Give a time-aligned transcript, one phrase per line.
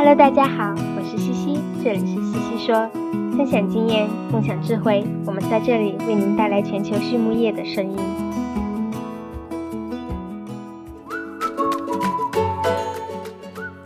[0.00, 2.88] Hello，大家好，我是西西，这里是西西说，
[3.36, 7.96] 分享经验，共享智慧，我们在这里为您带来全球畜牧业的声音。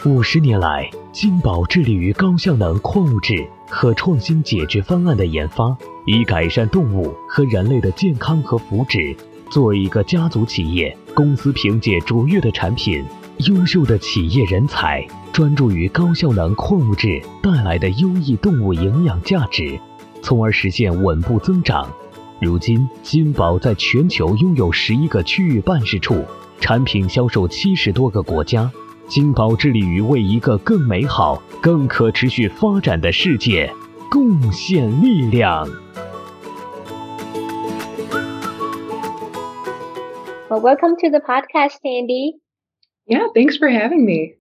[0.04, 5.74] 五十年来，金宝致力于高效能矿物质和创新解决方案的研发，
[6.04, 9.16] 以改善动物和人类的健康和福祉。
[9.50, 13.02] 作为一个家族企业，公司凭借卓越的产品、
[13.38, 19.78] 优秀的企业人才，专注于高效能矿物质带来的优异动物营养价值，
[20.22, 21.90] 从而实现稳步增长。
[22.40, 26.24] 如今，金宝在全球拥有十一个区域办事处，
[26.60, 28.70] 产品销售七十多个国家。
[29.08, 33.72] 金宝致力于为一个更美好、更可持续发展的世界
[34.10, 35.66] 贡献力量。
[40.48, 42.41] Well, welcome to the podcast, Andy.
[43.06, 44.36] Yeah, thanks for having me.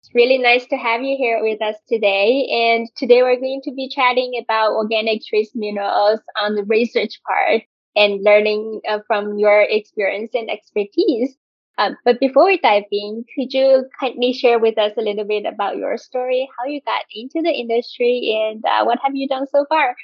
[0.00, 2.46] It's really nice to have you here with us today.
[2.50, 7.62] And today we're going to be chatting about organic trace minerals on the research part
[7.96, 11.36] and learning uh, from your experience and expertise.
[11.78, 15.46] Um, but before we dive in, could you kindly share with us a little bit
[15.46, 19.46] about your story, how you got into the industry, and uh, what have you done
[19.48, 19.96] so far?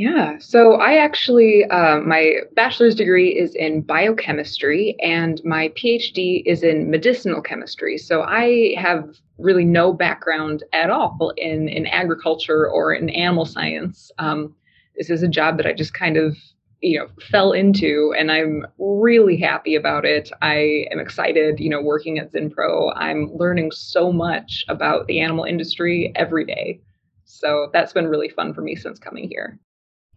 [0.00, 6.62] Yeah, so I actually, uh, my bachelor's degree is in biochemistry and my PhD is
[6.62, 7.98] in medicinal chemistry.
[7.98, 14.10] So I have really no background at all in, in agriculture or in animal science.
[14.18, 14.54] Um,
[14.96, 16.34] this is a job that I just kind of,
[16.80, 20.30] you know, fell into and I'm really happy about it.
[20.40, 22.94] I am excited, you know, working at Zinpro.
[22.96, 26.80] I'm learning so much about the animal industry every day.
[27.26, 29.60] So that's been really fun for me since coming here.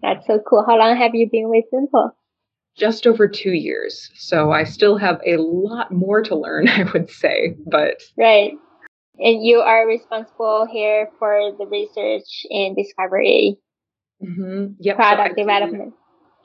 [0.03, 0.63] That's so cool.
[0.67, 2.11] How long have you been with Zinpro?
[2.75, 4.11] Just over two years.
[4.15, 7.55] So I still have a lot more to learn, I would say.
[7.65, 8.51] But right.
[9.17, 13.57] And you are responsible here for the research and discovery,
[14.21, 14.73] mm-hmm.
[14.79, 15.93] yep, product so development.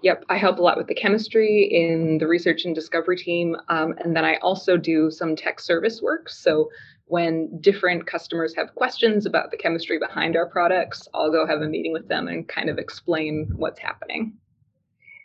[0.03, 3.57] Yep, I help a lot with the chemistry in the research and discovery team.
[3.69, 6.29] Um, and then I also do some tech service work.
[6.29, 6.71] So
[7.07, 11.67] when different customers have questions about the chemistry behind our products, I'll go have a
[11.67, 14.35] meeting with them and kind of explain what's happening.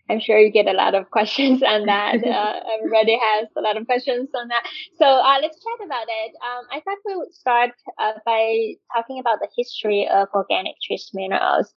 [0.09, 2.15] I'm sure you get a lot of questions on that.
[2.25, 4.63] uh, everybody has a lot of questions on that.
[4.97, 6.31] So uh, let's chat about it.
[6.41, 11.11] Um, I thought we would start uh, by talking about the history of organic trace
[11.13, 11.73] minerals.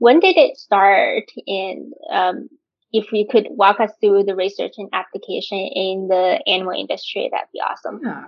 [0.00, 1.24] When did it start?
[1.46, 2.48] And um,
[2.90, 7.48] if you could walk us through the research and application in the animal industry, that'd
[7.52, 8.00] be awesome.
[8.02, 8.24] Yeah.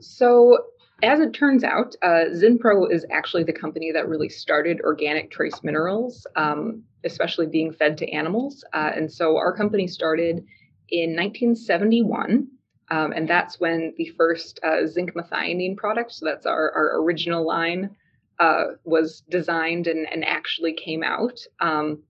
[0.00, 0.58] So,
[1.02, 5.62] as it turns out, uh, Zinpro is actually the company that really started organic trace
[5.62, 8.62] minerals, um, especially being fed to animals.
[8.74, 10.44] Uh, and so, our company started
[10.90, 12.46] in 1971.
[12.90, 17.44] Um, and that's when the first uh, zinc methionine product, so that's our, our original
[17.44, 17.96] line,
[18.38, 21.38] uh, was designed and, and actually came out.
[21.60, 22.02] Um,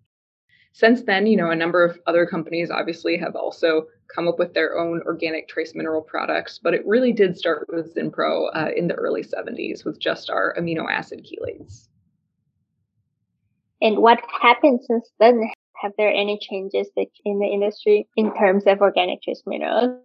[0.72, 4.52] since then, you know, a number of other companies obviously have also come up with
[4.52, 8.86] their own organic trace mineral products, but it really did start with Zinpro uh, in
[8.86, 11.88] the early 70s with just our amino acid chelates.
[13.80, 15.50] And what happened since then?
[15.82, 16.88] Have there any changes
[17.24, 20.00] in the industry in terms of organic trace minerals?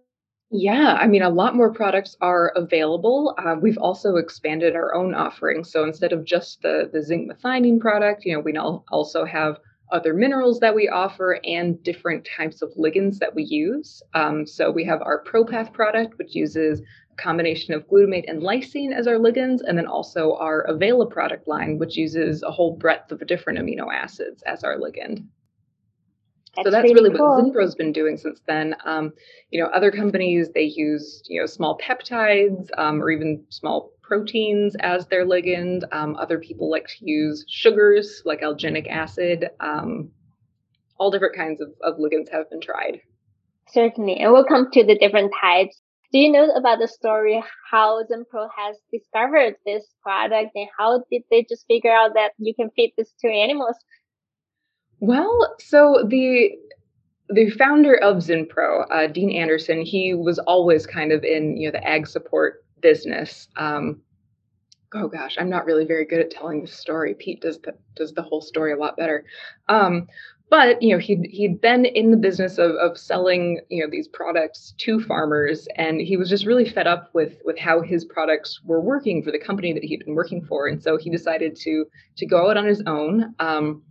[0.54, 3.34] Yeah, I mean, a lot more products are available.
[3.38, 5.64] Uh, we've also expanded our own offering.
[5.64, 9.60] So instead of just the, the zinc methionine product, you know, we now also have
[9.92, 14.02] other minerals that we offer and different types of ligands that we use.
[14.12, 18.92] Um, so we have our ProPath product, which uses a combination of glutamate and lysine
[18.94, 23.10] as our ligands, and then also our Availa product line, which uses a whole breadth
[23.10, 25.24] of different amino acids as our ligand.
[26.56, 27.36] That's so that's really cool.
[27.36, 28.76] what Zinpro's been doing since then.
[28.84, 29.12] Um,
[29.50, 34.76] you know, other companies they use you know small peptides um, or even small proteins
[34.80, 35.84] as their ligand.
[35.92, 39.48] Um, other people like to use sugars like alginic acid.
[39.60, 40.10] Um,
[40.98, 43.00] all different kinds of, of ligands have been tried.
[43.68, 45.80] Certainly, and we'll come to the different types.
[46.12, 51.22] Do you know about the story how Zinpro has discovered this product and how did
[51.30, 53.76] they just figure out that you can feed this to animals?
[55.02, 56.52] Well, so the
[57.28, 61.72] the founder of Zinpro, uh, Dean Anderson, he was always kind of in you know
[61.72, 63.48] the ag support business.
[63.56, 64.00] Um,
[64.94, 67.14] oh gosh, I'm not really very good at telling the story.
[67.14, 69.24] Pete does the does the whole story a lot better.
[69.68, 70.06] Um,
[70.50, 74.06] but you know he'd he'd been in the business of, of selling you know these
[74.06, 78.60] products to farmers and he was just really fed up with with how his products
[78.62, 81.86] were working for the company that he'd been working for and so he decided to
[82.18, 83.82] to go out on his own um,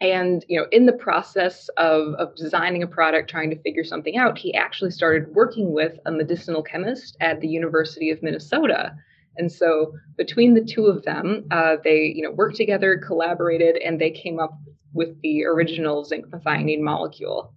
[0.00, 4.16] and you know in the process of, of designing a product trying to figure something
[4.16, 8.94] out he actually started working with a medicinal chemist at the university of minnesota
[9.36, 14.00] And so between the two of them, uh, they you know worked together, collaborated, and
[14.00, 14.56] they came up
[14.92, 17.52] with the original zinc methionine molecule.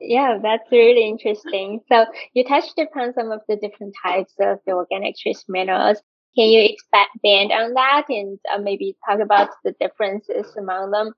[0.00, 1.80] Yeah, that's really interesting.
[1.88, 6.00] So you touched upon some of the different types of the organic trace minerals.
[6.36, 11.12] Can you expand on that and uh, maybe talk about the differences among them?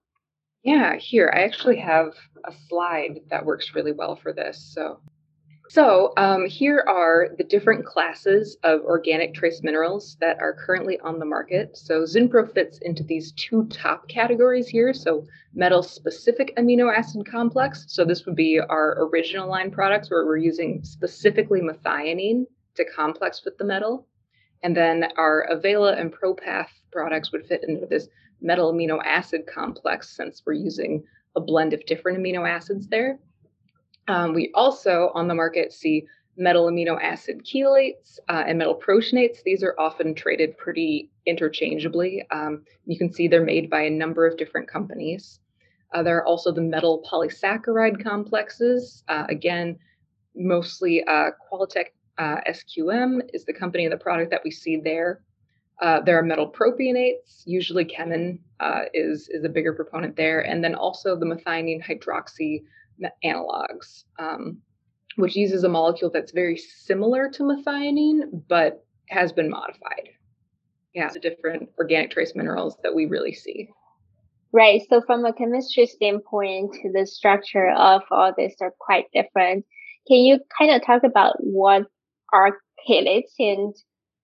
[0.62, 2.12] Yeah, here I actually have
[2.44, 4.72] a slide that works really well for this.
[4.74, 5.00] So
[5.70, 11.20] so um, here are the different classes of organic trace minerals that are currently on
[11.20, 11.76] the market.
[11.76, 14.92] So Zinpro fits into these two top categories here.
[14.92, 17.84] So metal specific amino acid complex.
[17.86, 23.44] So this would be our original line products where we're using specifically methionine to complex
[23.44, 24.08] with the metal.
[24.62, 28.08] And then our Availa and ProPath products would fit into this
[28.40, 31.02] metal amino acid complex since we're using
[31.36, 33.18] a blend of different amino acids there.
[34.08, 39.42] Um, we also on the market see metal amino acid chelates uh, and metal proteinates.
[39.44, 42.24] These are often traded pretty interchangeably.
[42.30, 45.40] Um, you can see they're made by a number of different companies.
[45.92, 49.04] Uh, there are also the metal polysaccharide complexes.
[49.08, 49.78] Uh, again,
[50.34, 51.86] mostly uh, Qualitech
[52.20, 55.22] uh, SQM is the company and the product that we see there.
[55.80, 57.42] Uh, there are metal propionates.
[57.46, 58.38] Usually, Kemin
[58.92, 62.62] is is a bigger proponent there, and then also the methionine hydroxy
[63.24, 64.58] analogs, um,
[65.16, 70.10] which uses a molecule that's very similar to methionine, but has been modified.
[70.94, 73.70] Yeah, the different organic trace minerals that we really see.
[74.52, 74.82] Right.
[74.90, 79.64] So from a chemistry standpoint, the structure of all this are quite different.
[80.08, 81.86] Can you kind of talk about what
[82.32, 83.74] are chelates and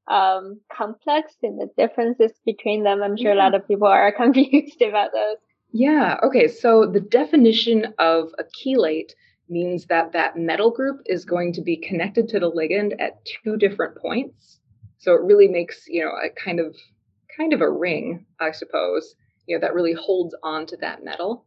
[0.09, 3.03] um, complex and the differences between them?
[3.03, 3.39] I'm sure yeah.
[3.39, 5.37] a lot of people are confused about those.
[5.73, 6.19] Yeah.
[6.23, 6.49] Okay.
[6.49, 9.13] So the definition of a chelate
[9.49, 13.57] means that that metal group is going to be connected to the ligand at two
[13.57, 14.61] different points.
[14.99, 16.75] So it really makes, you know, a kind of
[17.37, 19.15] kind of a ring, I suppose,
[19.47, 21.45] you know, that really holds on to that metal.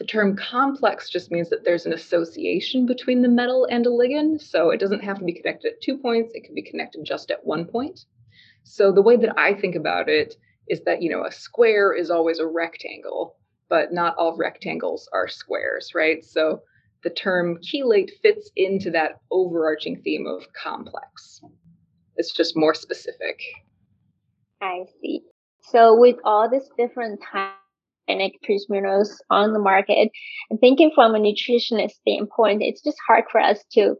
[0.00, 4.40] The term complex just means that there's an association between the metal and a ligand.
[4.40, 7.30] So it doesn't have to be connected at two points, it can be connected just
[7.30, 8.00] at one point.
[8.64, 10.34] So the way that I think about it
[10.68, 13.36] is that, you know, a square is always a rectangle
[13.70, 16.22] but not all rectangles are squares, right?
[16.22, 16.60] So
[17.04, 21.40] the term chelate fits into that overarching theme of complex.
[22.16, 23.40] It's just more specific.
[24.60, 25.22] I see.
[25.62, 27.54] So with all these different types
[28.68, 30.10] minerals on the market,
[30.50, 33.96] and thinking from a nutritionist standpoint, it's just hard for us to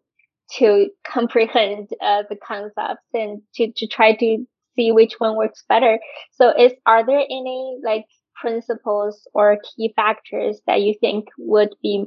[0.58, 6.00] to comprehend uh, the concepts and to, to try to see which one works better.
[6.32, 8.06] So is are there any like
[8.40, 12.04] principles or key factors that you think would be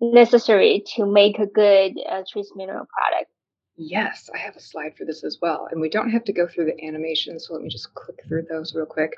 [0.00, 3.30] necessary to make a good uh, trace mineral product?
[3.76, 5.68] Yes, I have a slide for this as well.
[5.70, 8.46] And we don't have to go through the animation, so let me just click through
[8.48, 9.12] those real quick.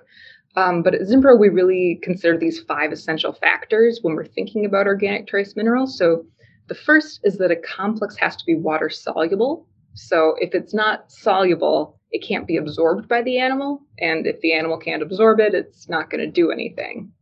[0.57, 4.89] Um, but at Zinpro, we really consider these five essential factors when we're thinking about
[4.89, 5.97] organic trace minerals.
[5.97, 6.27] So
[6.67, 9.67] the first is that a complex has to be water soluble.
[9.95, 13.83] So if it's not soluble, it can't be absorbed by the animal.
[14.01, 17.13] And if the animal can't absorb it, it's not going to do anything.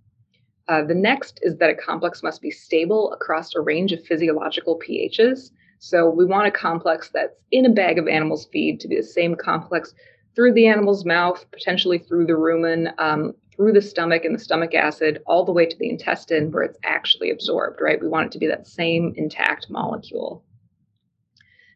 [0.69, 4.81] Uh, the next is that a complex must be stable across a range of physiological
[4.81, 5.51] pHs.
[5.87, 9.05] So we want a complex that's in a bag of animal's feed to be the
[9.05, 9.95] same complex
[10.35, 14.75] through the animal's mouth, potentially through the rumen, um, through the stomach and the stomach
[14.75, 18.01] acid, all the way to the intestine where it's actually absorbed, right?
[18.01, 20.43] We want it to be that same intact molecule.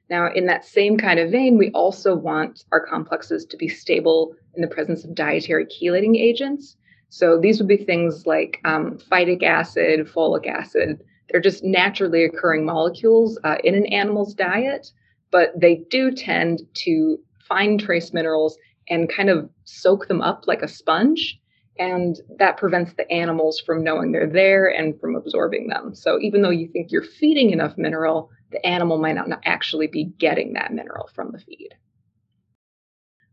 [0.09, 4.35] Now, in that same kind of vein, we also want our complexes to be stable
[4.57, 6.77] in the presence of dietary chelating agents.
[7.11, 11.01] So these would be things like um, phytic acid, folic acid.
[11.31, 14.91] They're just naturally occurring molecules uh, in an animal's diet,
[15.31, 17.19] but they do tend to
[17.49, 18.59] find trace minerals
[18.89, 21.39] and kind of soak them up like a sponge.
[21.79, 25.95] And that prevents the animals from knowing they're there and from absorbing them.
[25.95, 30.05] So even though you think you're feeding enough mineral, the animal might not actually be
[30.05, 31.71] getting that mineral from the feed.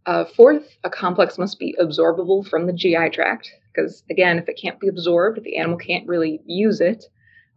[0.05, 4.57] Uh, fourth, a complex must be absorbable from the GI tract, because again, if it
[4.61, 7.03] can't be absorbed, the animal can't really use it.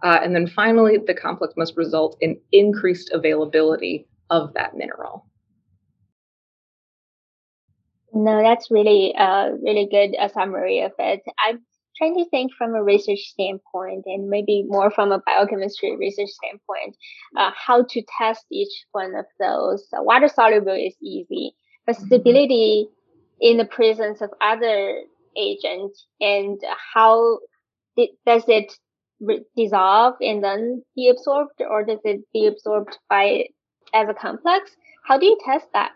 [0.02, 5.26] Uh, and then finally, the complex must result in increased availability of that mineral.
[8.12, 11.20] No, that's really, uh, really good uh, summary of it.
[11.46, 11.60] I'm
[11.96, 16.96] trying to think from a research standpoint and maybe more from a biochemistry research standpoint,
[17.36, 19.86] uh, how to test each one of those.
[19.92, 21.52] Water soluble is easy,
[21.86, 22.06] but mm-hmm.
[22.06, 22.88] stability
[23.40, 25.02] in the presence of other
[25.36, 26.60] agents and
[26.94, 27.38] how
[28.26, 28.72] does it
[29.20, 33.46] re- dissolve and then be absorbed or does it be absorbed by
[33.94, 34.76] as a complex?
[35.04, 35.92] How do you test that?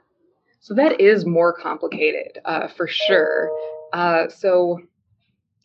[0.60, 3.50] So that is more complicated uh, for sure.
[3.92, 4.80] Uh, so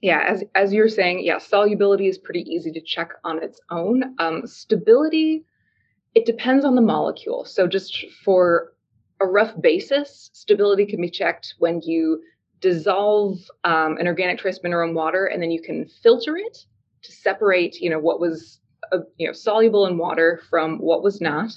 [0.01, 4.16] yeah, as as you're saying, yeah, solubility is pretty easy to check on its own.
[4.20, 5.46] Um, stability,
[6.16, 7.46] it depends on the molecule.
[7.46, 8.74] So just for
[9.20, 12.22] a rough basis, stability can be checked when you
[12.62, 16.66] dissolve um, an organic trace mineral in water, and then you can filter it
[17.03, 18.60] to separate, you know, what was
[18.91, 21.51] uh, you know soluble in water from what was not,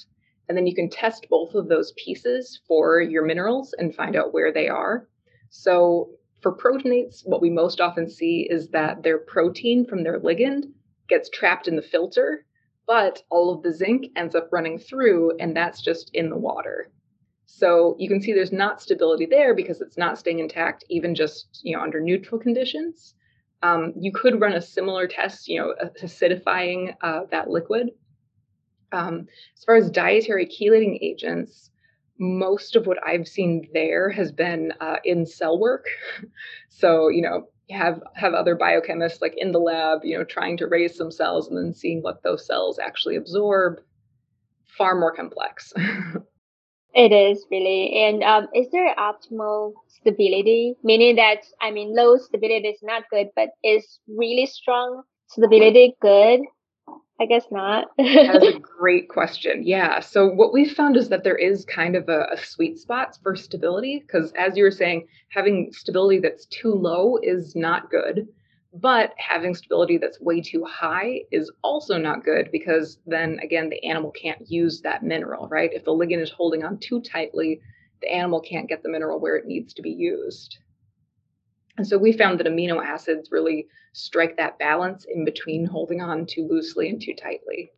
[0.49, 4.35] and then you can test both of those pieces for your minerals and find out
[4.35, 5.09] where they are.
[5.51, 10.65] So for proteinates, what we most often see is that their protein from their ligand
[11.09, 12.45] gets trapped in the filter,
[12.87, 16.91] but all of the zinc ends up running through, and that's just in the water.
[17.47, 21.61] So you can see there's not stability there because it's not staying intact, even just
[21.63, 23.15] you know under neutral conditions.
[23.63, 27.91] Um, you could run a similar test, you know, acidifying uh, that liquid.
[28.93, 29.27] Um,
[29.57, 31.71] as far as dietary chelating agents,
[32.19, 35.87] most of what I've seen there has been uh, in cell work.
[36.69, 40.67] so, you know, have have other biochemists like in the lab, you know, trying to
[40.67, 43.81] raise some cells and then seeing what those cells actually absorb.
[44.67, 45.73] Far more complex.
[46.95, 48.05] it is really.
[48.05, 50.75] And um, is there optimal stability?
[50.83, 56.41] Meaning that I mean, low stability is not good, but is really strong stability good?
[57.21, 57.87] I guess not.
[57.99, 59.63] That's a great question.
[59.65, 60.01] Yeah.
[60.01, 63.37] So what we've found is that there is kind of a, a sweet spot for
[63.37, 68.27] stability because as you were saying, having stability that's too low is not good.
[68.75, 73.85] But having stability that's way too high is also not good because then again the
[73.85, 75.71] animal can't use that mineral, right?
[75.73, 77.61] If the ligand is holding on too tightly,
[78.01, 80.59] the animal can't get the mineral where it needs to be used.
[81.77, 86.27] And so we found that amino acids really strike that balance in between holding on
[86.27, 87.73] too loosely and too tightly.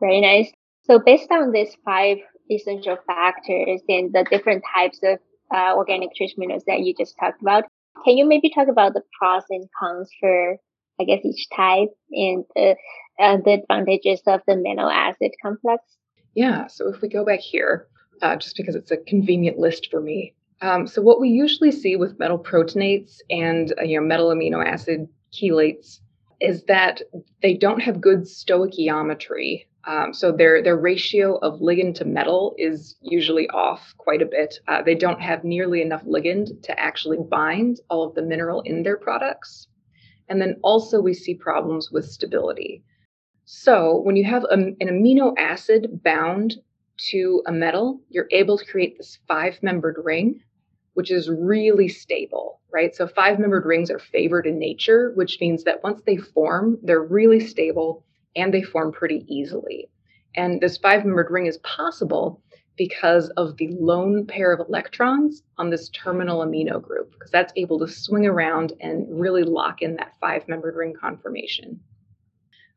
[0.00, 0.52] Very nice.
[0.84, 2.18] So, based on these five
[2.50, 5.18] essential factors and the different types of
[5.54, 7.64] uh, organic trace minerals that you just talked about,
[8.04, 10.56] can you maybe talk about the pros and cons for,
[11.00, 12.74] I guess, each type and uh,
[13.20, 15.82] uh, the advantages of the amino acid complex?
[16.34, 16.66] Yeah.
[16.66, 17.86] So, if we go back here,
[18.22, 21.96] uh, just because it's a convenient list for me, um, so what we usually see
[21.96, 25.98] with metal proteinates and uh, you know metal amino acid chelates
[26.40, 27.02] is that
[27.42, 29.66] they don't have good stoichiometry.
[29.84, 34.60] Um, so their their ratio of ligand to metal is usually off quite a bit.
[34.68, 38.82] Uh, they don't have nearly enough ligand to actually bind all of the mineral in
[38.82, 39.66] their products.
[40.28, 42.84] And then also we see problems with stability.
[43.44, 46.54] So when you have a, an amino acid bound
[47.10, 50.40] to a metal, you're able to create this five-membered ring
[50.94, 52.94] which is really stable, right?
[52.94, 57.02] So five membered rings are favored in nature, which means that once they form, they're
[57.02, 58.04] really stable
[58.36, 59.88] and they form pretty easily.
[60.36, 62.40] And this five membered ring is possible
[62.76, 67.78] because of the lone pair of electrons on this terminal amino group, because that's able
[67.78, 71.78] to swing around and really lock in that five membered ring conformation.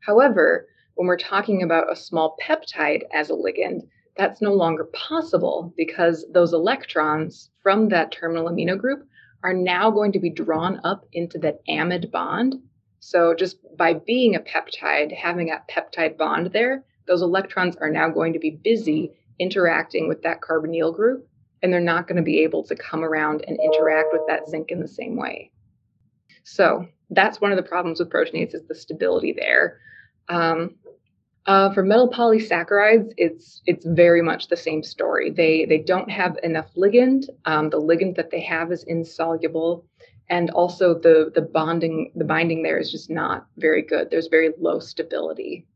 [0.00, 3.80] However, when we're talking about a small peptide as a ligand,
[4.16, 9.06] that's no longer possible because those electrons from that terminal amino group
[9.42, 12.54] are now going to be drawn up into that amide bond.
[13.08, 18.08] So, just by being a peptide, having a peptide bond there, those electrons are now
[18.08, 21.24] going to be busy interacting with that carbonyl group,
[21.62, 24.72] and they're not going to be able to come around and interact with that zinc
[24.72, 25.52] in the same way.
[26.42, 29.78] So, that's one of the problems with proteinates is the stability there.
[30.28, 30.74] Um,
[31.46, 35.30] uh, for metal polysaccharides, it's it's very much the same story.
[35.30, 37.26] They they don't have enough ligand.
[37.44, 39.84] Um, the ligand that they have is insoluble,
[40.28, 44.10] and also the the bonding the binding there is just not very good.
[44.10, 45.66] There's very low stability.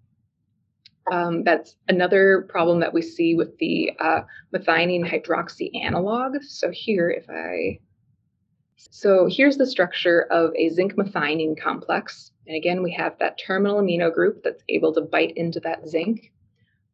[1.11, 4.21] Um, that's another problem that we see with the uh,
[4.55, 6.43] methionine hydroxy analog.
[6.43, 7.81] So here, if I
[8.77, 12.33] so here's the structure of a zinc methionine complex.
[12.47, 16.33] And again, we have that terminal amino group that's able to bite into that zinc.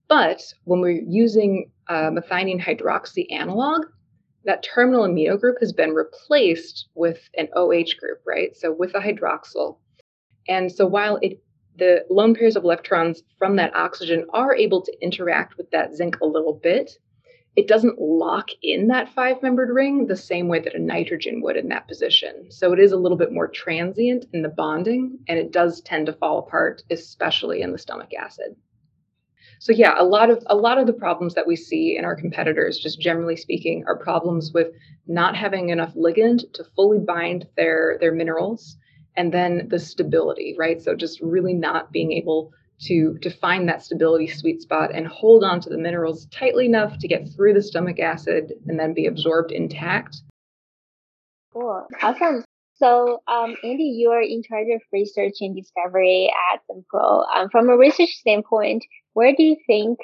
[0.09, 3.87] But when we're using a methionine hydroxy analog,
[4.47, 8.57] that terminal amino group has been replaced with an OH group, right?
[8.57, 9.77] So with a hydroxyl.
[10.49, 11.43] And so while it
[11.79, 16.19] the lone pairs of electrons from that oxygen are able to interact with that zinc
[16.21, 16.99] a little bit,
[17.55, 21.57] it doesn't lock in that five membered ring the same way that a nitrogen would
[21.57, 22.51] in that position.
[22.51, 26.07] So it is a little bit more transient in the bonding and it does tend
[26.07, 28.57] to fall apart, especially in the stomach acid.
[29.59, 32.15] So yeah, a lot of a lot of the problems that we see in our
[32.15, 34.69] competitors, just generally speaking, are problems with
[35.07, 38.77] not having enough ligand to fully bind their their minerals
[39.17, 40.83] and then the stability, right?
[40.83, 45.43] So just really not being able to to find that stability sweet spot and hold
[45.43, 49.07] on to the minerals tightly enough to get through the stomach acid and then be
[49.07, 50.23] absorbed intact.
[51.53, 51.87] Cool.
[52.03, 52.45] Awesome.
[52.79, 57.25] So, um, Andy, you are in charge of research and discovery at Zinpro.
[57.35, 59.99] Um, from a research standpoint, where do you think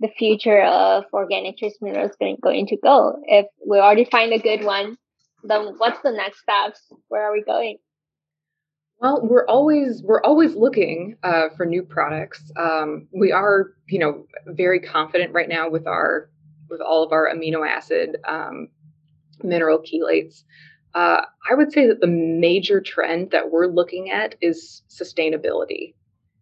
[0.00, 3.16] the future of organic trace minerals going, going to go?
[3.26, 4.96] If we already find a good one,
[5.44, 6.80] then what's the next steps?
[7.08, 7.78] Where are we going?
[8.98, 12.52] Well, we're always we're always looking uh, for new products.
[12.58, 16.28] Um, we are, you know, very confident right now with our
[16.68, 18.68] with all of our amino acid um,
[19.42, 20.42] mineral chelates.
[20.94, 25.94] Uh, I would say that the major trend that we're looking at is sustainability.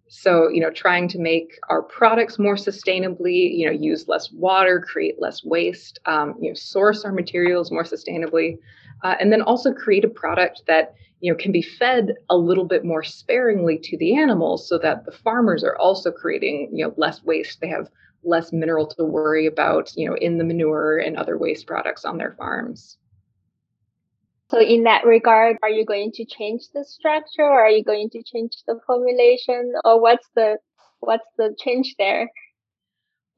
[0.09, 4.81] So, you know, trying to make our products more sustainably, you know, use less water,
[4.81, 8.57] create less waste, um, you know, source our materials more sustainably,
[9.05, 12.65] uh, and then also create a product that you know can be fed a little
[12.65, 16.95] bit more sparingly to the animals so that the farmers are also creating you know
[16.97, 17.89] less waste they have
[18.25, 22.19] less mineral to worry about you know in the manure and other waste products on
[22.19, 22.99] their farms
[24.51, 28.09] so in that regard are you going to change the structure or are you going
[28.11, 30.59] to change the formulation or what's the
[31.01, 32.31] what's the change there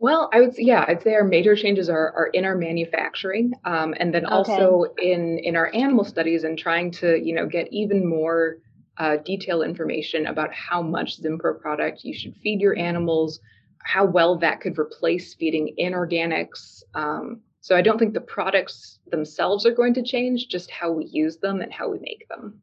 [0.02, 3.52] well, I would say, yeah, I'd say our major changes are, are in our manufacturing,
[3.66, 4.32] um, and then okay.
[4.34, 8.56] also in in our animal studies and trying to you know get even more
[8.96, 13.40] uh, detailed information about how much Zinpro product you should feed your animals,
[13.82, 16.82] how well that could replace feeding inorganics.
[16.94, 21.04] Um, so I don't think the products themselves are going to change, just how we
[21.06, 22.62] use them and how we make them.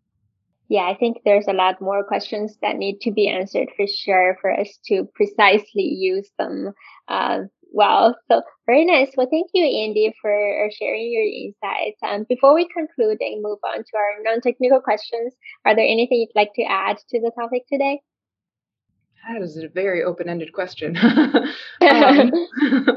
[0.70, 4.38] Yeah, I think there's a lot more questions that need to be answered for sure
[4.42, 6.74] for us to precisely use them
[7.08, 8.18] uh, well.
[8.27, 9.10] So very nice.
[9.16, 12.00] Well, thank you, Andy, for sharing your insights.
[12.04, 16.36] Um, before we conclude and move on to our non-technical questions, are there anything you'd
[16.36, 18.01] like to add to the topic today?
[19.27, 20.98] That is a very open-ended question.
[21.82, 22.32] um,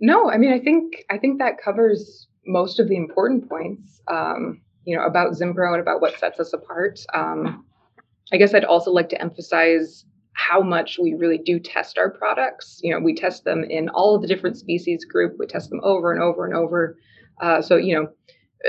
[0.00, 4.00] no, I mean, I think I think that covers most of the important points.
[4.08, 7.00] Um, you know, about Zinpro and about what sets us apart.
[7.12, 7.66] Um,
[8.32, 12.80] I guess I'd also like to emphasize how much we really do test our products.
[12.82, 15.34] You know, we test them in all of the different species group.
[15.38, 16.96] We test them over and over and over.
[17.42, 18.08] Uh, so, you know,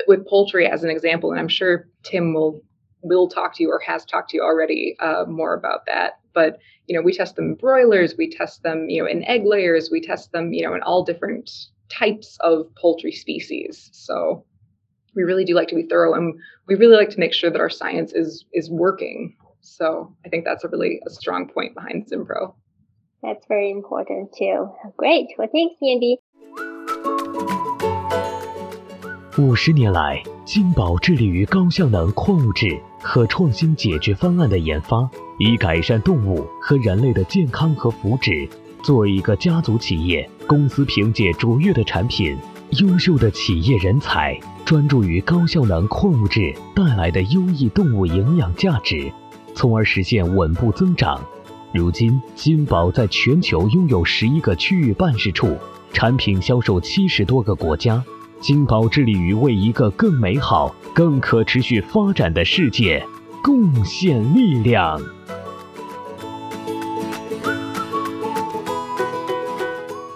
[0.08, 2.62] with poultry as an example, and I'm sure Tim will
[3.02, 6.60] will talk to you or has talked to you already uh, more about that but
[6.88, 9.90] you know we test them in broilers we test them you know in egg layers
[9.92, 11.50] we test them you know in all different
[11.90, 13.90] types of poultry species.
[13.94, 14.46] So
[15.16, 17.60] we really do like to be thorough and we really like to make sure that
[17.60, 19.36] our science is is working.
[19.62, 22.54] So i think that's a really a strong point behind zinpro
[23.22, 24.70] that's very important too.
[24.96, 25.28] Great.
[25.38, 26.20] Well thanks andy.
[29.38, 38.50] 五十年来，金宝致力于高效能矿物质和创新解决方案的研发，以改善动物和人类的健康和福祉。
[38.84, 42.38] 作为一个家族企业，公司凭借卓越的产品、
[42.72, 44.40] 优秀的企业人才。
[44.66, 49.12] 专注于高效能矿物质带来的优异动物营养价值，
[49.56, 51.20] 从而实现稳步增长。
[51.74, 55.58] 如今，金宝在全球拥有十一个区域办事处，
[55.92, 58.04] 产品销售七十多个国家。
[58.41, 63.03] 金宝致力于为一个更美好、更可持续发展的世界
[63.43, 65.01] 贡献力量。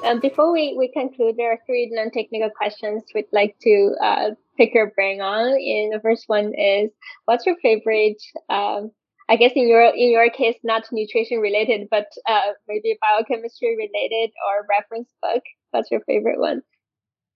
[0.04, 4.74] Um, before we, we conclude, there are three non-technical questions we'd like to uh, pick
[4.74, 5.52] your brain on.
[5.52, 6.90] And the first one is,
[7.26, 8.22] what's your favorite?
[8.48, 8.90] Um,
[9.28, 14.32] I guess in your in your case, not nutrition related, but uh, maybe biochemistry related
[14.48, 15.42] or reference book.
[15.72, 16.62] What's your favorite one?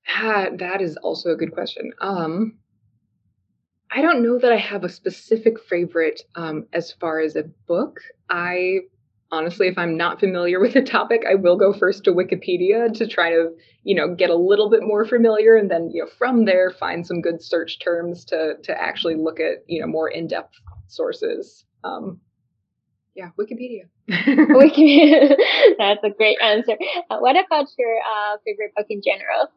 [0.08, 1.92] That is also a good question.
[2.00, 2.58] Um,
[3.92, 8.00] I don't know that I have a specific favorite um, as far as a book.
[8.30, 8.80] I
[9.32, 13.08] honestly, if I'm not familiar with a topic, I will go first to Wikipedia to
[13.08, 13.52] try to,
[13.84, 17.06] you know, get a little bit more familiar and then, you know, from there find
[17.06, 20.54] some good search terms to to actually look at, you know, more in-depth
[20.88, 21.66] sources.
[21.84, 22.20] Um,
[23.16, 23.88] yeah, Wikipedia.
[24.10, 25.36] Wikipedia.
[25.78, 26.78] That's a great answer.
[27.10, 29.50] Uh, what about your uh, favorite book in general?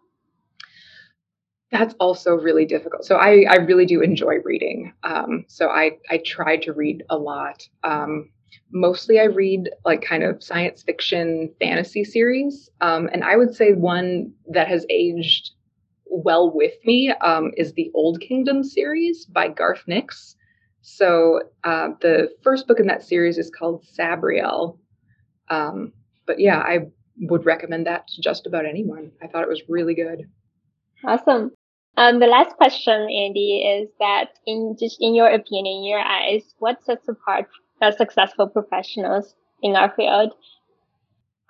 [1.70, 3.04] That's also really difficult.
[3.04, 4.92] So I, I really do enjoy reading.
[5.04, 7.62] Um, so I, I try to read a lot.
[7.84, 8.30] Um,
[8.72, 12.68] mostly I read like kind of science fiction fantasy series.
[12.80, 15.50] Um, and I would say one that has aged
[16.06, 20.34] well with me um, is the Old Kingdom series by Garth Nix.
[20.82, 24.78] So uh, the first book in that series is called Sabriel.
[25.48, 25.92] Um,
[26.26, 26.88] but yeah, I
[27.20, 29.12] would recommend that to just about anyone.
[29.22, 30.28] I thought it was really good.
[31.04, 31.52] Awesome.
[32.00, 36.54] Um, the last question, Andy, is that in just in your opinion, in your eyes,
[36.58, 37.46] what sets apart
[37.98, 40.32] successful professionals in our field?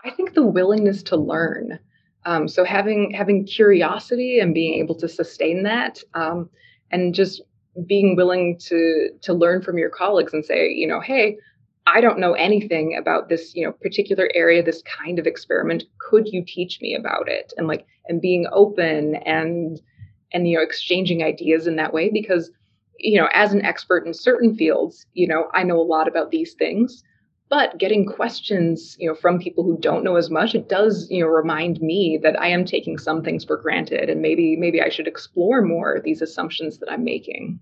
[0.05, 1.79] I think the willingness to learn.
[2.27, 6.51] Um, so having having curiosity and being able to sustain that, um,
[6.91, 7.43] and just
[7.87, 11.39] being willing to to learn from your colleagues and say, you know, hey,
[11.87, 15.85] I don't know anything about this, you know, particular area, this kind of experiment.
[16.01, 17.53] Could you teach me about it?
[17.57, 19.81] And like, and being open and
[20.33, 22.51] and you know, exchanging ideas in that way because
[23.03, 26.31] you know, as an expert in certain fields, you know, I know a lot about
[26.31, 27.03] these things,
[27.49, 31.25] but getting questions, you know, from people who don't know as much, it does, you
[31.25, 34.89] know, remind me that I am taking some things for granted and maybe maybe I
[34.89, 37.59] should explore more these assumptions that I'm making.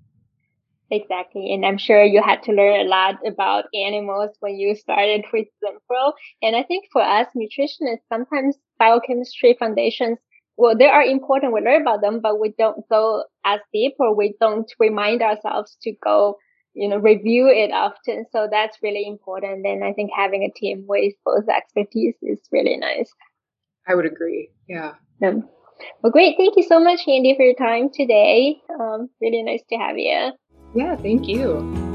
[0.90, 1.52] Exactly.
[1.52, 5.46] And I'm sure you had to learn a lot about animals when you started with
[5.62, 6.12] Zinpro.
[6.42, 10.18] And I think for us nutritionists, sometimes biochemistry foundations,
[10.59, 11.55] well, they are important.
[11.55, 15.79] We learn about them, but we don't go as deep or we don't remind ourselves
[15.83, 16.37] to go,
[16.75, 18.27] you know, review it often.
[18.33, 19.64] So that's really important.
[19.64, 23.11] And I think having a team with both expertise is really nice.
[23.87, 24.51] I would agree.
[24.68, 24.94] Yeah.
[25.25, 25.49] Um,
[26.03, 26.35] well, great.
[26.37, 28.61] Thank you so much, Andy, for your time today.
[28.68, 30.33] Um, really nice to have you.
[30.75, 31.88] Yeah, thank you.